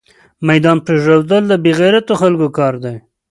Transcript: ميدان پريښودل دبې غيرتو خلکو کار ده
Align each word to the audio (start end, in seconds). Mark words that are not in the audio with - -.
ميدان 0.47 0.77
پريښودل 0.85 1.43
دبې 1.51 1.71
غيرتو 1.79 2.13
خلکو 2.21 2.47
کار 2.57 2.73
ده 2.83 2.93